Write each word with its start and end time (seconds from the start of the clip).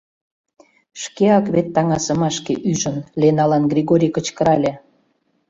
—Шкеак 1.01 1.45
вет 1.53 1.67
таҥасымашке 1.75 2.53
ӱжын,— 2.71 2.97
Леналан 3.21 3.63
Григорий 3.71 4.13
кычкырале. 4.15 4.73